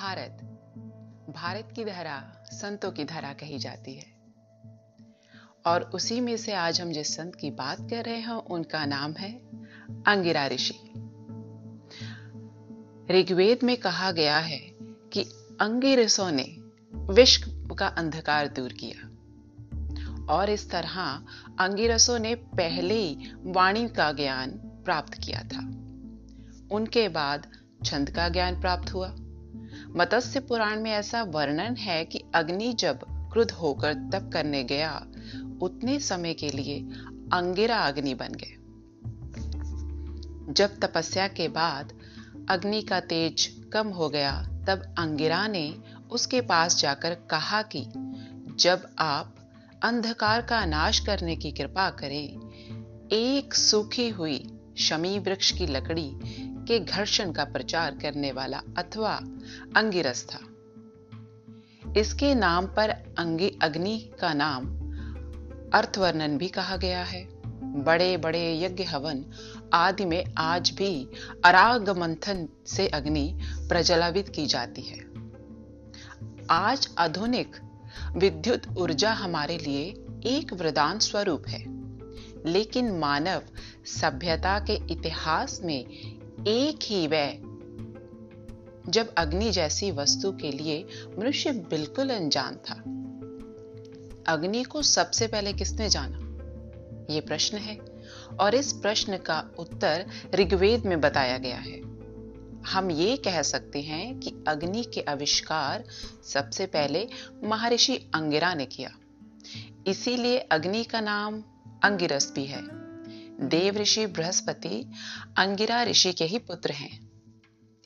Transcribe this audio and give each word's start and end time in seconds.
भारत। 0.00 0.42
भारत 1.36 1.72
की 1.76 1.84
धरा 1.84 2.44
संतों 2.52 2.92
की 2.92 3.04
धरा 3.04 3.32
कही 3.32 3.58
जाती 3.58 3.94
है। 3.94 4.16
और 5.66 5.82
उसी 5.82 6.20
में 6.20 6.36
से 6.36 6.52
आज 6.52 6.80
हम 6.80 6.92
जिस 6.92 7.16
संत 7.16 7.34
की 7.34 7.50
बात 7.50 7.90
कर 7.90 8.04
रहे 8.04 8.16
हैं, 8.16 8.32
उनका 8.32 8.84
नाम 8.86 9.12
है 9.12 9.32
अंगिरा 10.06 10.46
ऋषि। 10.46 10.74
ऋग्वेद 13.10 13.58
में 13.64 13.76
कहा 13.76 14.12
गया 14.12 14.38
है 14.38 14.60
कि 14.82 15.22
अंगिरसों 15.60 16.30
ने 16.32 16.56
विश्व 17.12 17.74
का 17.74 17.86
अंधकार 17.86 18.48
दूर 18.48 18.72
किया। 18.72 19.08
और 20.34 20.50
इस 20.50 20.70
तरह 20.70 21.26
अंगिरसों 21.60 22.18
ने 22.18 22.34
पहले 22.34 22.94
ही 22.94 23.32
वाणी 23.36 23.88
का 23.88 24.12
ज्ञान 24.12 24.50
प्राप्त 24.84 25.14
किया 25.14 25.42
था। 25.42 25.60
उनके 26.70 27.08
बाद 27.08 27.46
छंद 27.84 28.10
का 28.10 28.28
ज्ञान 28.28 28.60
प्राप्त 28.60 28.92
हुआ। 28.92 29.16
मत्स्य 29.96 30.40
पुराण 30.40 30.80
में 30.80 30.90
ऐसा 30.90 31.22
वर्णन 31.22 31.76
है 31.76 32.04
कि 32.04 32.22
अग्नि 32.34 32.72
जब 32.72 33.00
क्रुद्ध 33.32 33.50
होकर 33.50 33.94
तप 33.94 34.30
करने 34.32 34.64
गया, 34.64 35.06
उतने 35.62 36.00
समय 36.00 36.34
के 36.34 36.50
लिए 36.50 36.80
अंगिरा 37.32 37.76
अग्नि 37.76 38.14
बन 38.14 38.28
गए। 38.28 38.56
जब 40.52 40.80
तपस्या 40.80 41.28
के 41.28 41.48
बाद 41.48 41.92
अग्नि 42.48 42.82
का 42.82 43.00
तेज 43.00 43.64
कम 43.72 43.88
हो 43.88 44.08
गया, 44.08 44.42
तब 44.68 44.94
अंगिरा 44.98 45.46
ने 45.46 45.74
उसके 46.10 46.40
पास 46.40 46.78
जाकर 46.78 47.14
कहा 47.14 47.62
कि, 47.62 47.86
जब 48.56 48.88
आप 48.98 49.36
अंधकार 49.82 50.42
का 50.42 50.64
नाश 50.64 50.98
करने 50.98 51.36
की 51.36 51.50
कृपा 51.50 51.90
करें, 51.90 52.28
एक 53.12 53.54
सूखी 53.54 54.08
हुई 54.08 54.50
शमी 54.78 55.18
वृक्ष 55.18 55.50
की 55.50 55.66
लकड़ी 55.66 56.12
के 56.68 56.78
घर्षण 56.78 57.32
का 57.32 57.44
प्रचार 57.44 57.98
करने 58.02 58.32
वाला 58.32 58.62
अथवा 58.78 59.14
अंगिरस 59.76 60.24
था 60.24 60.38
इसके 61.96 62.34
नाम 62.34 62.66
पर 62.66 62.90
अंगी 63.18 63.58
अग्नि 63.62 64.10
का 64.20 64.32
नाम 64.34 64.66
अर्थवर्णन 65.74 66.38
भी 66.38 66.48
कहा 66.48 66.76
गया 66.76 67.02
है। 67.04 67.28
बड़े 67.84 68.16
बड़े 68.16 68.60
यज्ञ 68.60 68.84
हवन 68.84 69.24
आदि 69.72 70.04
में 70.04 70.24
आज 70.38 70.70
भी 70.70 71.08
अराग 71.44 71.90
मंथन 71.90 72.48
से 72.66 72.88
अग्नि 72.88 73.38
प्रज्वलित 73.68 74.28
की 74.28 74.46
जाती 74.46 74.82
है। 74.82 74.98
आज 76.50 76.88
आधुनिक 76.98 77.56
विद्युत 78.16 78.66
ऊर्जा 78.78 79.12
हमारे 79.12 79.58
लिए 79.58 79.82
एक 80.26 80.52
वरदान 80.52 80.98
स्वरूप 80.98 81.48
है, 81.48 81.64
लेकिन 82.52 82.90
मानव 82.98 83.42
सभ्यता 83.86 84.58
के 84.60 84.74
इतिहास 84.92 85.60
में 85.64 85.84
एक 86.48 86.78
ही 86.82 87.06
वह 87.06 87.30
जब 88.92 89.14
अग्नि 89.16 89.50
जैसी 89.50 89.90
वस्तु 89.90 90.32
के 90.32 90.50
लिए 90.50 90.86
मनुष्य 91.18 91.52
बिल्कुल 91.52 92.10
अनजान 92.10 92.56
था, 92.56 92.74
अग्नि 94.32 94.62
को 94.62 94.82
सबसे 94.82 95.26
पहले 95.26 95.52
किसने 95.52 95.88
जाना? 95.88 96.18
ये 97.14 97.20
प्रश्न 97.20 97.56
है, 97.56 97.78
और 98.40 98.54
इस 98.54 98.72
प्रश्न 98.72 99.16
का 99.16 99.50
उत्तर 99.58 100.06
ऋग्वेद 100.34 100.86
में 100.86 101.00
बताया 101.00 101.38
गया 101.38 101.56
है। 101.56 101.80
हम 102.66 102.90
ये 102.90 103.16
कह 103.16 103.42
सकते 103.42 103.80
हैं 103.80 104.20
कि 104.20 104.34
अग्नि 104.48 104.82
के 104.82 105.00
आविष्कार 105.00 105.84
सबसे 106.24 106.66
पहले 106.66 107.08
महर्षि 107.44 107.96
अंगिरा 108.14 108.54
ने 108.54 108.66
किया। 108.66 108.90
इसीलिए 109.86 110.38
अग्नि 110.38 110.84
का 110.84 111.00
नाम 111.00 111.42
अंगिरस 111.82 112.32
भी 112.34 112.44
है। 112.44 112.85
देव 113.40 113.76
ऋषि 113.76 114.06
बृहस्पति 114.06 114.92
अंगिरा 115.38 115.82
ऋषि 115.82 116.12
के 116.12 116.24
ही 116.24 116.38
पुत्र 116.38 116.72
हैं। 116.72 117.10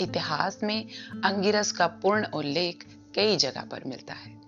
इतिहास 0.00 0.60
में 0.62 0.88
अंगिरस 1.24 1.72
का 1.72 1.86
पूर्ण 1.86 2.26
उल्लेख 2.26 2.86
कई 3.14 3.36
जगह 3.36 3.60
पर 3.60 3.84
मिलता 3.84 4.14
है। 4.14 4.43